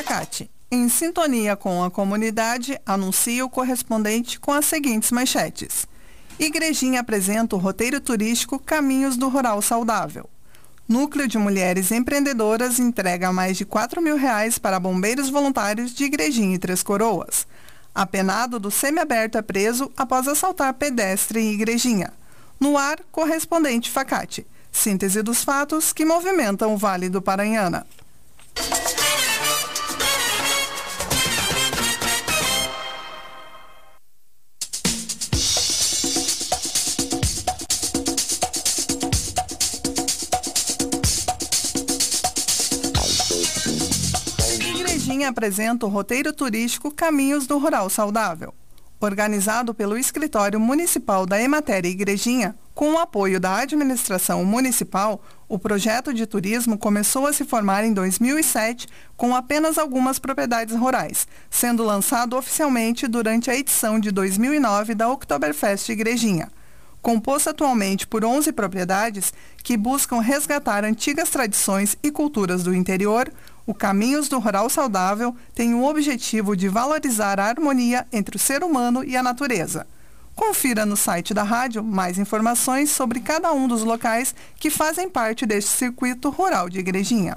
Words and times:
Facate, 0.00 0.50
em 0.70 0.88
sintonia 0.88 1.54
com 1.54 1.84
a 1.84 1.90
comunidade, 1.90 2.80
anuncia 2.86 3.44
o 3.44 3.50
correspondente 3.50 4.40
com 4.40 4.50
as 4.50 4.64
seguintes 4.64 5.10
manchetes. 5.10 5.86
Igrejinha 6.38 7.00
apresenta 7.00 7.54
o 7.54 7.58
roteiro 7.58 8.00
turístico 8.00 8.58
Caminhos 8.58 9.18
do 9.18 9.28
Rural 9.28 9.60
Saudável. 9.60 10.26
Núcleo 10.88 11.28
de 11.28 11.36
Mulheres 11.36 11.90
Empreendedoras 11.92 12.78
entrega 12.78 13.30
mais 13.30 13.58
de 13.58 13.66
4 13.66 14.00
mil 14.00 14.16
reais 14.16 14.58
para 14.58 14.80
bombeiros 14.80 15.28
voluntários 15.28 15.94
de 15.94 16.04
Igrejinha 16.04 16.54
e 16.54 16.58
Três 16.58 16.82
Coroas. 16.82 17.46
Apenado 17.94 18.58
do 18.58 18.70
semiaberto 18.70 19.36
é 19.36 19.42
preso 19.42 19.92
após 19.98 20.26
assaltar 20.26 20.72
pedestre 20.72 21.40
em 21.40 21.52
Igrejinha. 21.52 22.10
No 22.58 22.78
ar, 22.78 23.00
correspondente 23.12 23.90
Facate. 23.90 24.46
Síntese 24.72 25.20
dos 25.20 25.44
fatos 25.44 25.92
que 25.92 26.06
movimentam 26.06 26.72
o 26.72 26.78
Vale 26.78 27.10
do 27.10 27.20
Paranhana. 27.20 27.86
Apresenta 45.30 45.86
o 45.86 45.88
roteiro 45.88 46.32
turístico 46.32 46.90
Caminhos 46.90 47.46
do 47.46 47.56
Rural 47.56 47.88
Saudável. 47.88 48.52
Organizado 49.00 49.72
pelo 49.72 49.96
Escritório 49.96 50.60
Municipal 50.60 51.24
da 51.24 51.40
Ematéria 51.40 51.88
Igrejinha, 51.88 52.54
com 52.74 52.92
o 52.92 52.98
apoio 52.98 53.40
da 53.40 53.56
administração 53.56 54.44
municipal, 54.44 55.22
o 55.48 55.58
projeto 55.58 56.12
de 56.12 56.26
turismo 56.26 56.76
começou 56.76 57.26
a 57.26 57.32
se 57.32 57.44
formar 57.44 57.82
em 57.82 57.94
2007 57.94 58.86
com 59.16 59.34
apenas 59.34 59.78
algumas 59.78 60.18
propriedades 60.18 60.76
rurais, 60.76 61.26
sendo 61.48 61.82
lançado 61.82 62.36
oficialmente 62.36 63.08
durante 63.08 63.50
a 63.50 63.56
edição 63.56 63.98
de 63.98 64.10
2009 64.10 64.94
da 64.94 65.08
Oktoberfest 65.08 65.88
Igrejinha. 65.88 66.50
Composto 67.02 67.48
atualmente 67.48 68.06
por 68.06 68.24
11 68.24 68.52
propriedades 68.52 69.32
que 69.62 69.76
buscam 69.76 70.20
resgatar 70.20 70.84
antigas 70.84 71.30
tradições 71.30 71.96
e 72.02 72.10
culturas 72.10 72.62
do 72.62 72.74
interior, 72.74 73.32
o 73.66 73.74
Caminhos 73.74 74.28
do 74.28 74.38
Rural 74.38 74.68
Saudável 74.68 75.34
tem 75.54 75.74
o 75.74 75.84
objetivo 75.84 76.56
de 76.56 76.68
valorizar 76.68 77.38
a 77.38 77.46
harmonia 77.46 78.06
entre 78.12 78.36
o 78.36 78.38
ser 78.38 78.62
humano 78.62 79.04
e 79.04 79.16
a 79.16 79.22
natureza. 79.22 79.86
Confira 80.34 80.86
no 80.86 80.96
site 80.96 81.34
da 81.34 81.42
rádio 81.42 81.84
mais 81.84 82.18
informações 82.18 82.90
sobre 82.90 83.20
cada 83.20 83.52
um 83.52 83.68
dos 83.68 83.82
locais 83.82 84.34
que 84.58 84.70
fazem 84.70 85.08
parte 85.08 85.44
deste 85.44 85.70
circuito 85.70 86.30
rural 86.30 86.68
de 86.68 86.78
Igrejinha. 86.78 87.36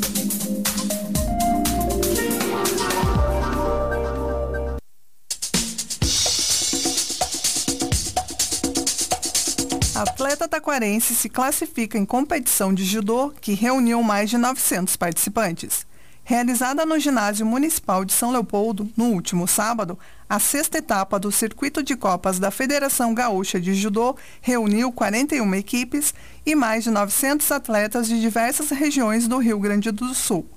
Atleta 10.31 10.47
taquarense 10.47 11.13
se 11.13 11.27
classifica 11.27 11.97
em 11.97 12.05
competição 12.05 12.73
de 12.73 12.85
judô 12.85 13.33
que 13.41 13.53
reuniu 13.53 14.01
mais 14.01 14.29
de 14.29 14.37
900 14.37 14.95
participantes. 14.95 15.85
Realizada 16.23 16.85
no 16.85 16.97
Ginásio 16.97 17.45
Municipal 17.45 18.05
de 18.05 18.13
São 18.13 18.31
Leopoldo 18.31 18.89
no 18.95 19.07
último 19.07 19.45
sábado, 19.45 19.99
a 20.29 20.39
sexta 20.39 20.77
etapa 20.77 21.19
do 21.19 21.33
Circuito 21.33 21.83
de 21.83 21.97
Copas 21.97 22.39
da 22.39 22.49
Federação 22.49 23.13
Gaúcha 23.13 23.59
de 23.59 23.73
Judô 23.73 24.15
reuniu 24.39 24.89
41 24.93 25.53
equipes 25.55 26.13
e 26.45 26.55
mais 26.55 26.85
de 26.85 26.91
900 26.91 27.51
atletas 27.51 28.07
de 28.07 28.21
diversas 28.21 28.69
regiões 28.69 29.27
do 29.27 29.37
Rio 29.37 29.59
Grande 29.59 29.91
do 29.91 30.13
Sul. 30.15 30.49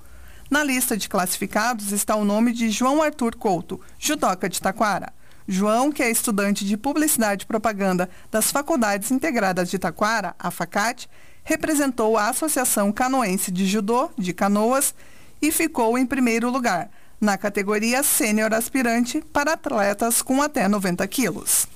Na 0.49 0.63
lista 0.63 0.95
de 0.95 1.09
classificados 1.09 1.91
está 1.91 2.15
o 2.15 2.23
nome 2.23 2.53
de 2.53 2.69
João 2.69 3.01
Arthur 3.01 3.35
Couto, 3.35 3.81
judoca 3.99 4.47
de 4.47 4.61
Taquara. 4.61 5.11
João, 5.47 5.91
que 5.91 6.01
é 6.01 6.09
estudante 6.09 6.65
de 6.65 6.75
Publicidade 6.75 7.43
e 7.43 7.47
Propaganda 7.47 8.09
das 8.31 8.51
Faculdades 8.51 9.11
Integradas 9.11 9.69
de 9.69 9.77
Taquara, 9.77 10.35
a 10.39 10.49
FACAT, 10.49 11.07
representou 11.43 12.17
a 12.17 12.29
Associação 12.29 12.91
Canoense 12.91 13.51
de 13.51 13.65
Judô, 13.65 14.09
de 14.17 14.33
Canoas, 14.33 14.95
e 15.41 15.51
ficou 15.51 15.97
em 15.97 16.05
primeiro 16.05 16.49
lugar, 16.49 16.89
na 17.21 17.37
categoria 17.37 18.01
Sênior 18.01 18.53
Aspirante 18.53 19.23
para 19.31 19.53
atletas 19.53 20.21
com 20.21 20.41
até 20.41 20.67
90 20.67 21.07
quilos. 21.07 21.67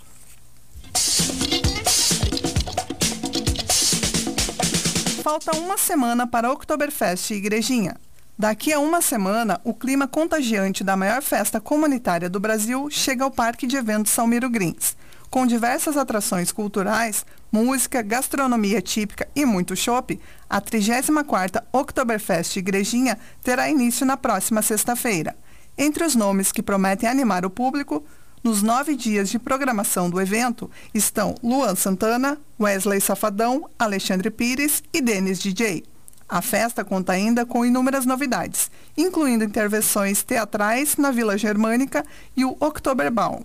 Falta 5.23 5.55
uma 5.57 5.77
semana 5.77 6.25
para 6.25 6.51
Oktoberfest 6.51 7.31
e 7.31 7.35
Igrejinha. 7.35 7.95
Daqui 8.39 8.71
a 8.71 8.79
uma 8.79 9.01
semana, 9.01 9.59
o 9.65 9.73
clima 9.73 10.07
contagiante 10.07 10.81
da 10.81 10.95
maior 10.95 11.21
festa 11.21 11.59
comunitária 11.59 12.29
do 12.29 12.39
Brasil 12.39 12.87
chega 12.89 13.25
ao 13.25 13.29
Parque 13.29 13.67
de 13.67 13.75
Eventos 13.75 14.13
Salmiro 14.13 14.49
Grins. 14.49 14.95
Com 15.29 15.45
diversas 15.45 15.97
atrações 15.97 16.49
culturais, 16.49 17.25
música, 17.51 18.01
gastronomia 18.01 18.81
típica 18.81 19.27
e 19.35 19.43
muito 19.43 19.75
chopp, 19.75 20.17
a 20.49 20.61
34ª 20.61 21.65
Oktoberfest 21.73 22.55
Igrejinha 22.55 23.19
terá 23.43 23.69
início 23.69 24.05
na 24.05 24.15
próxima 24.15 24.61
sexta-feira. 24.61 25.35
Entre 25.77 26.05
os 26.05 26.15
nomes 26.15 26.53
que 26.53 26.63
prometem 26.63 27.09
animar 27.09 27.45
o 27.45 27.49
público, 27.49 28.05
nos 28.41 28.63
nove 28.63 28.95
dias 28.95 29.27
de 29.29 29.37
programação 29.37 30.09
do 30.09 30.21
evento 30.21 30.71
estão 30.93 31.35
Luan 31.43 31.75
Santana, 31.75 32.37
Wesley 32.57 33.01
Safadão, 33.01 33.69
Alexandre 33.77 34.31
Pires 34.31 34.81
e 34.93 35.01
Denis 35.01 35.39
DJ. 35.39 35.83
A 36.29 36.43
festa 36.43 36.85
conta 36.85 37.13
ainda 37.13 37.43
com 37.43 37.65
inúmeras 37.65 38.05
novidades, 38.05 38.69
incluindo 38.95 39.43
intervenções 39.43 40.21
teatrais 40.21 40.95
na 40.95 41.09
Vila 41.09 41.35
Germânica 41.35 42.05
e 42.37 42.45
o 42.45 42.55
Oktoberbaum. 42.59 43.43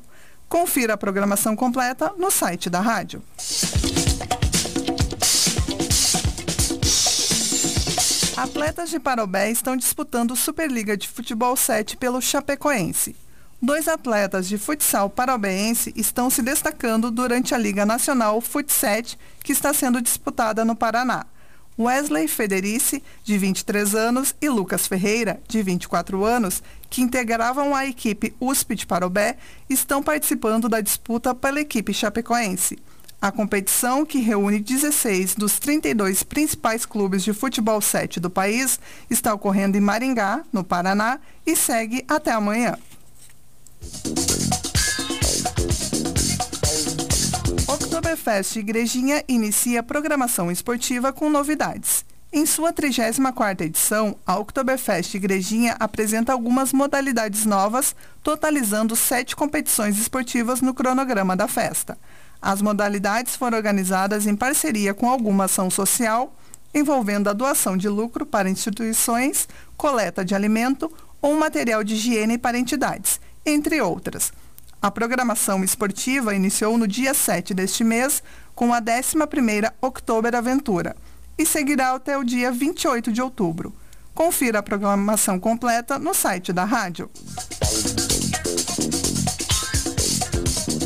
Confira 0.51 0.93
a 0.93 0.99
programação 0.99 1.57
completa 1.57 2.13
no 2.19 2.31
site 2.31 2.69
da 2.69 2.81
rádio. 2.81 3.23
Atletas 8.37 8.91
de 8.91 9.01
Parobé 9.01 9.51
estão 9.51 9.75
disputando 9.77 10.37
Superliga 10.37 10.95
de 10.95 11.09
Futebol 11.09 11.57
7 11.57 11.97
pelo 11.97 12.21
Chapecoense. 12.21 13.17
Dois 13.63 13.89
atletas 13.89 14.47
de 14.47 14.59
futsal 14.59 15.09
parobeense 15.09 15.91
estão 15.97 16.29
se 16.29 16.43
destacando 16.43 17.11
durante 17.11 17.55
a 17.55 17.59
Liga 17.59 17.87
Nacional 17.87 18.43
Fut 18.43 18.71
7, 18.71 19.19
que 19.43 19.53
está 19.53 19.73
sendo 19.73 20.03
disputada 20.03 20.67
no 20.67 20.77
Paraná. 20.77 21.25
Wesley 21.79 22.29
Federici, 22.29 23.03
de 23.25 23.37
23 23.37 23.95
anos, 23.95 24.35
e 24.41 24.49
Lucas 24.49 24.87
Ferreira, 24.87 25.41
de 25.49 25.63
24 25.63 26.25
anos, 26.25 26.63
que 26.89 27.03
integravam 27.03 27.75
a 27.75 27.87
equipe 27.87 28.35
USP 28.41 28.75
de 28.75 28.87
Parobé, 28.87 29.37
estão 29.69 30.03
participando 30.03 30.69
da 30.69 30.81
disputa 30.81 31.35
pela 31.35 31.61
equipe 31.61 31.93
chapecoense. 31.93 32.79
A 33.21 33.33
competição, 33.33 34.05
que 34.05 34.19
reúne 34.19 34.61
16 34.61 35.35
dos 35.35 35.59
32 35.59 36.23
principais 36.23 36.85
clubes 36.85 37.25
de 37.25 37.33
futebol 37.33 37.81
7 37.81 38.21
do 38.21 38.29
país, 38.29 38.79
está 39.09 39.33
ocorrendo 39.33 39.77
em 39.79 39.81
Maringá, 39.81 40.43
no 40.53 40.63
Paraná, 40.63 41.19
e 41.47 41.57
segue 41.57 42.05
até 42.07 42.33
amanhã. 42.33 42.77
Oktoberfest 48.15 48.57
Igrejinha 48.57 49.25
inicia 49.27 49.83
programação 49.83 50.49
esportiva 50.49 51.13
com 51.13 51.29
novidades. 51.29 52.05
Em 52.33 52.47
sua 52.47 52.73
34ª 52.73 53.63
edição, 53.63 54.17
a 54.25 54.39
Oktoberfest 54.39 55.17
Igrejinha 55.17 55.75
apresenta 55.81 56.33
algumas 56.33 56.73
modalidades 56.73 57.45
novas, 57.45 57.95
totalizando 58.23 58.95
sete 58.95 59.35
competições 59.35 59.99
esportivas 59.99 60.61
no 60.61 60.73
cronograma 60.73 61.35
da 61.35 61.49
festa. 61.49 61.99
As 62.41 62.63
modalidades 62.63 63.35
foram 63.35 63.59
organizadas 63.59 64.29
em 64.29 64.37
parceria 64.37 64.95
com 64.95 65.11
alguma 65.11 65.47
ação 65.47 65.69
social, 65.69 66.37
envolvendo 66.73 67.29
a 67.29 67.33
doação 67.33 67.77
de 67.77 67.89
lucro 67.89 68.25
para 68.25 68.49
instituições, 68.49 69.49
coleta 69.77 70.25
de 70.25 70.37
alimento 70.37 70.91
ou 71.21 71.37
material 71.37 71.83
de 71.83 71.95
higiene 71.95 72.39
para 72.39 72.57
entidades, 72.57 73.21
entre 73.45 73.81
outras. 73.81 74.33
A 74.85 74.91
programação 74.91 75.65
esportiva 75.65 76.35
iniciou 76.35 76.77
no 76.77 76.87
dia 76.87 77.15
7 77.15 77.55
deste 77.55 77.83
mês 77.83 78.23
com 78.55 78.71
a 78.75 78.83
11ª 78.83 79.73
Oktober 79.81 80.35
Aventura 80.35 80.95
e 81.39 81.47
seguirá 81.47 81.95
até 81.95 82.19
o 82.19 82.23
dia 82.23 82.53
28 82.53 83.11
de 83.11 83.23
outubro. 83.23 83.75
Confira 84.13 84.59
a 84.59 84.63
programação 84.63 85.41
completa 85.41 85.99
no 85.99 86.13
site 86.13 86.53
da 86.53 86.67
rádio. 86.67 87.11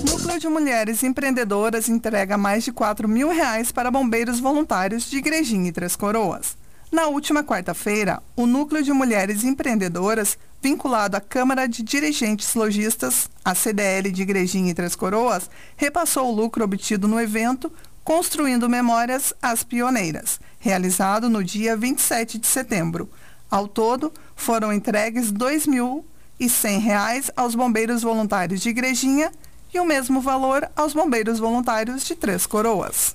Núcleo 0.09 0.39
de 0.39 0.49
Mulheres 0.49 1.03
Empreendedoras 1.03 1.89
entrega 1.89 2.39
mais 2.39 2.63
de 2.63 2.71
4 2.71 3.09
mil 3.09 3.31
reais 3.31 3.73
para 3.73 3.91
bombeiros 3.91 4.39
voluntários 4.39 5.11
de 5.11 5.17
Igrejinha 5.17 5.71
e 5.71 5.73
Três 5.73 5.97
Coroas. 5.97 6.57
Na 6.91 7.07
última 7.07 7.45
quarta-feira, 7.45 8.23
o 8.35 8.47
Núcleo 8.47 8.83
de 8.83 8.95
Mulheres 8.95 9.45
Empreendedoras, 9.45 10.39
vinculado 10.63 11.19
à 11.19 11.21
Câmara 11.21 11.69
de 11.69 11.83
Dirigentes 11.83 12.55
Logistas, 12.55 13.29
a 13.45 13.55
CDL 13.55 14.11
de 14.11 14.23
Igrejinha 14.23 14.71
e 14.71 14.75
Três 14.75 14.97
Coroas, 14.97 15.51
repassou 15.77 16.33
o 16.33 16.35
lucro 16.35 16.65
obtido 16.65 17.07
no 17.07 17.21
evento 17.21 17.71
Construindo 18.03 18.71
Memórias 18.71 19.35
às 19.43 19.63
Pioneiras, 19.63 20.41
realizado 20.59 21.29
no 21.29 21.45
dia 21.45 21.77
27 21.77 22.39
de 22.39 22.47
setembro. 22.47 23.11
Ao 23.51 23.69
todo, 23.69 24.11
foram 24.35 24.73
entregues 24.73 25.29
R$ 25.29 25.37
2.100 25.37 27.31
aos 27.37 27.55
bombeiros 27.55 28.01
voluntários 28.01 28.63
de 28.63 28.71
Igrejinha 28.71 29.31
e 29.75 29.79
o 29.79 29.85
mesmo 29.85 30.23
valor 30.23 30.67
aos 30.75 30.95
bombeiros 30.95 31.39
voluntários 31.39 32.07
de 32.07 32.15
Três 32.15 32.47
Coroas. 32.47 33.15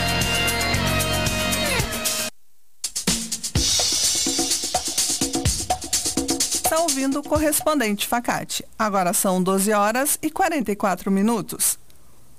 Ouvindo 7.01 7.19
o 7.19 7.23
correspondente 7.23 8.07
Facate. 8.07 8.63
Agora 8.77 9.11
são 9.11 9.41
12 9.41 9.73
horas 9.73 10.19
e 10.21 10.29
44 10.29 11.09
minutos. 11.09 11.79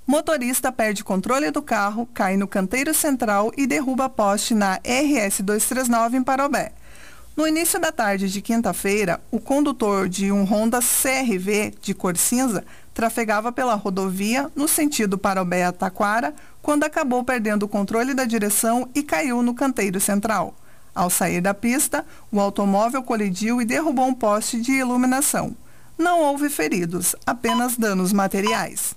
Motorista 0.07 0.71
perde 0.71 1.03
controle 1.03 1.51
do 1.51 1.61
carro, 1.61 2.07
cai 2.13 2.37
no 2.37 2.47
canteiro 2.47 2.93
central 2.93 3.51
e 3.57 3.67
derruba 3.67 4.07
poste 4.07 4.53
na 4.53 4.75
RS 4.75 5.41
239 5.41 6.17
em 6.17 6.23
Parobé. 6.23 6.71
No 7.35 7.45
início 7.45 7.77
da 7.77 7.91
tarde 7.91 8.29
de 8.29 8.41
quinta-feira, 8.41 9.19
o 9.29 9.37
condutor 9.37 10.07
de 10.07 10.31
um 10.31 10.45
Honda 10.45 10.79
CRV 10.79 11.73
de 11.81 11.93
cor 11.93 12.15
cinza 12.15 12.63
trafegava 12.93 13.51
pela 13.51 13.75
rodovia 13.75 14.49
no 14.55 14.67
sentido 14.69 15.17
Parobé-Taquara 15.17 16.33
quando 16.61 16.85
acabou 16.85 17.21
perdendo 17.21 17.63
o 17.63 17.67
controle 17.67 18.13
da 18.13 18.23
direção 18.23 18.87
e 18.95 19.03
caiu 19.03 19.41
no 19.41 19.53
canteiro 19.53 19.99
central. 19.99 20.55
Ao 20.95 21.09
sair 21.09 21.41
da 21.41 21.53
pista, 21.53 22.05
o 22.31 22.39
automóvel 22.39 23.01
colidiu 23.01 23.61
e 23.61 23.65
derrubou 23.65 24.05
um 24.05 24.13
poste 24.13 24.61
de 24.61 24.73
iluminação. 24.73 25.55
Não 25.97 26.21
houve 26.21 26.49
feridos, 26.49 27.15
apenas 27.25 27.75
danos 27.77 28.13
materiais. 28.13 28.95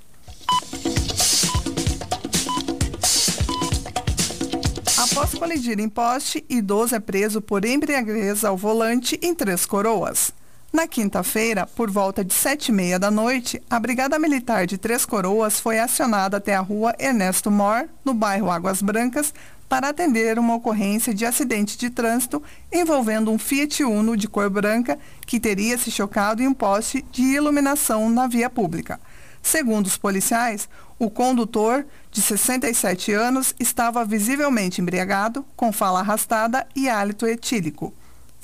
Após 4.99 5.35
colidir 5.35 5.79
em 5.81 5.89
poste, 5.89 6.45
idoso 6.49 6.95
é 6.95 7.01
preso 7.01 7.41
por 7.41 7.65
embriaguez 7.65 8.45
ao 8.45 8.57
volante 8.57 9.19
em 9.23 9.35
Três 9.35 9.65
Coroas. 9.65 10.33
Na 10.73 10.87
quinta-feira, 10.87 11.67
por 11.67 11.91
volta 11.91 12.25
de 12.25 12.35
sete 12.35 12.69
e 12.69 12.73
meia 12.73 12.99
da 12.99 13.11
noite, 13.11 13.63
a 13.71 13.79
Brigada 13.79 14.19
Militar 14.19 14.67
de 14.67 14.77
Três 14.77 15.07
Coroas 15.07 15.59
foi 15.59 15.79
acionada 15.79 16.37
até 16.37 16.55
a 16.55 16.61
rua 16.61 16.95
Ernesto 16.99 17.51
Mor, 17.51 17.89
no 18.05 18.13
bairro 18.13 18.51
Águas 18.51 18.83
Brancas, 18.83 19.33
para 19.69 19.89
atender 19.89 20.39
uma 20.39 20.55
ocorrência 20.55 21.15
de 21.15 21.25
acidente 21.25 21.79
de 21.79 21.91
trânsito 21.91 22.43
envolvendo 22.73 23.31
um 23.31 23.39
Fiat 23.39 23.83
Uno 23.85 24.17
de 24.17 24.29
cor 24.29 24.51
branca 24.51 24.99
que 25.27 25.41
teria 25.41 25.79
se 25.79 25.91
chocado 25.91 26.43
em 26.43 26.47
um 26.47 26.55
poste 26.55 27.05
de 27.11 27.23
iluminação 27.23 28.11
na 28.11 28.27
via 28.27 28.51
pública. 28.51 29.01
Segundo 29.43 29.87
os 29.87 29.97
policiais, 29.97 30.69
o 30.99 31.09
condutor, 31.09 31.87
de 32.11 32.21
67 32.21 33.13
anos, 33.13 33.55
estava 33.59 34.05
visivelmente 34.05 34.81
embriagado, 34.81 35.45
com 35.57 35.73
fala 35.73 36.01
arrastada 36.01 36.67
e 36.75 36.89
hálito 36.89 37.27
etílico. 37.27 37.95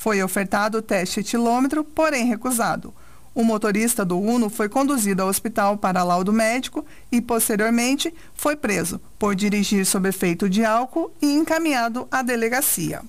Foi 0.02 0.20
ofertado 0.20 0.78
o 0.78 0.82
teste 0.82 1.20
etilômetro, 1.20 1.84
porém 1.84 2.26
recusado. 2.26 2.92
O 3.32 3.44
motorista 3.44 4.04
do 4.04 4.18
Uno 4.18 4.50
foi 4.50 4.68
conduzido 4.68 5.22
ao 5.22 5.28
hospital 5.28 5.78
para 5.78 6.02
laudo 6.02 6.32
médico 6.32 6.84
e, 7.12 7.20
posteriormente, 7.20 8.12
foi 8.34 8.56
preso 8.56 9.00
por 9.16 9.36
dirigir 9.36 9.86
sob 9.86 10.08
efeito 10.08 10.50
de 10.50 10.64
álcool 10.64 11.12
e 11.22 11.32
encaminhado 11.32 12.08
à 12.10 12.20
delegacia. 12.20 13.00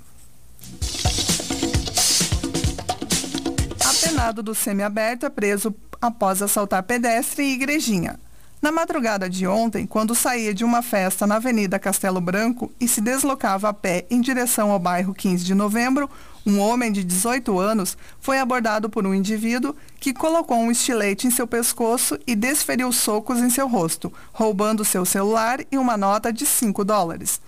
Apenado 3.84 4.44
do 4.44 4.54
semiaberto 4.54 5.26
é 5.26 5.32
preso 5.32 5.74
após 6.00 6.44
assaltar 6.44 6.84
pedestre 6.84 7.42
e 7.42 7.54
igrejinha. 7.54 8.20
Na 8.64 8.72
madrugada 8.72 9.30
de 9.30 9.46
ontem, 9.46 9.86
quando 9.86 10.16
saía 10.16 10.54
de 10.54 10.64
uma 10.64 10.82
festa 10.82 11.28
na 11.28 11.36
Avenida 11.36 11.78
Castelo 11.78 12.22
Branco 12.22 12.72
e 12.80 12.88
se 12.88 13.02
deslocava 13.02 13.68
a 13.68 13.74
pé 13.74 14.06
em 14.10 14.22
direção 14.22 14.72
ao 14.72 14.80
bairro 14.80 15.14
15 15.14 15.44
de 15.44 15.54
Novembro, 15.54 16.10
um 16.46 16.60
homem 16.60 16.90
de 16.90 17.04
18 17.04 17.60
anos 17.60 17.98
foi 18.22 18.40
abordado 18.40 18.90
por 18.90 19.06
um 19.06 19.14
indivíduo 19.14 19.76
que 20.00 20.14
colocou 20.14 20.58
um 20.58 20.72
estilete 20.72 21.28
em 21.28 21.30
seu 21.30 21.46
pescoço 21.46 22.18
e 22.26 22.38
desferiu 22.38 22.90
socos 22.94 23.40
em 23.40 23.50
seu 23.50 23.68
rosto, 23.68 24.14
roubando 24.32 24.86
seu 24.86 25.04
celular 25.04 25.60
e 25.70 25.78
uma 25.78 25.98
nota 25.98 26.32
de 26.32 26.46
5 26.46 26.86
dólares. 26.86 27.42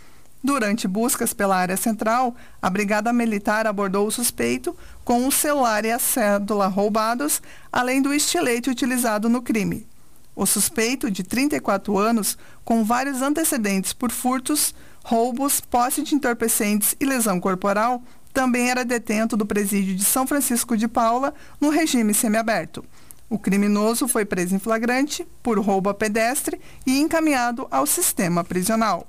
Durante 0.43 0.85
buscas 0.85 1.33
pela 1.33 1.55
área 1.55 1.77
central, 1.77 2.35
a 2.61 2.69
Brigada 2.69 3.13
Militar 3.13 3.65
abordou 3.65 4.05
o 4.05 4.11
suspeito 4.11 4.75
com 5.05 5.25
o 5.25 5.31
celular 5.31 5.85
e 5.85 5.93
a 5.93 5.97
cédula 5.97 6.67
roubados, 6.67 7.41
além 7.71 8.01
do 8.01 8.13
estilete 8.13 8.69
utilizado 8.69 9.29
no 9.29 9.41
crime. 9.41 9.87
O 10.35 10.45
suspeito, 10.45 11.09
de 11.09 11.23
34 11.23 11.97
anos, 11.97 12.37
com 12.63 12.83
vários 12.83 13.21
antecedentes 13.21 13.93
por 13.93 14.11
furtos, 14.11 14.75
roubos, 15.03 15.61
posse 15.61 16.01
de 16.01 16.13
entorpecentes 16.13 16.95
e 16.99 17.05
lesão 17.05 17.39
corporal, 17.39 18.03
também 18.33 18.69
era 18.69 18.83
detento 18.83 19.37
do 19.37 19.45
presídio 19.45 19.95
de 19.95 20.03
São 20.03 20.27
Francisco 20.27 20.75
de 20.75 20.89
Paula, 20.89 21.33
no 21.61 21.69
regime 21.69 22.13
semiaberto. 22.13 22.83
O 23.29 23.39
criminoso 23.39 24.07
foi 24.07 24.25
preso 24.25 24.53
em 24.53 24.59
flagrante 24.59 25.25
por 25.41 25.57
roubo 25.57 25.89
a 25.89 25.93
pedestre 25.93 26.59
e 26.85 26.99
encaminhado 26.99 27.65
ao 27.71 27.87
sistema 27.87 28.43
prisional. 28.43 29.07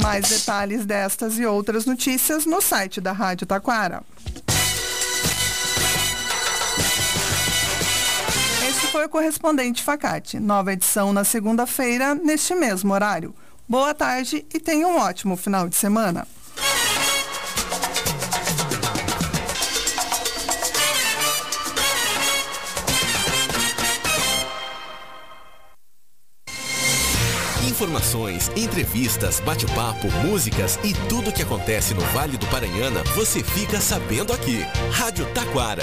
Mais 0.00 0.28
detalhes 0.28 0.84
destas 0.84 1.38
e 1.38 1.46
outras 1.46 1.86
notícias 1.86 2.44
no 2.44 2.60
site 2.60 3.00
da 3.00 3.12
Rádio 3.12 3.46
Taquara. 3.46 4.02
Foi 8.92 9.06
o 9.06 9.08
correspondente 9.08 9.82
Facate. 9.82 10.38
Nova 10.38 10.70
edição 10.70 11.14
na 11.14 11.24
segunda-feira, 11.24 12.14
neste 12.14 12.54
mesmo 12.54 12.92
horário. 12.92 13.34
Boa 13.66 13.94
tarde 13.94 14.44
e 14.52 14.60
tenha 14.60 14.86
um 14.86 14.98
ótimo 14.98 15.34
final 15.34 15.66
de 15.66 15.76
semana. 15.76 16.28
Informações, 27.66 28.50
entrevistas, 28.54 29.40
bate-papo, 29.40 30.08
músicas 30.26 30.78
e 30.84 30.92
tudo 31.08 31.30
o 31.30 31.32
que 31.32 31.42
acontece 31.42 31.94
no 31.94 32.02
Vale 32.12 32.36
do 32.36 32.46
Paranhana 32.48 33.02
você 33.16 33.42
fica 33.42 33.80
sabendo 33.80 34.34
aqui. 34.34 34.60
Rádio 34.90 35.24
Taquara. 35.32 35.82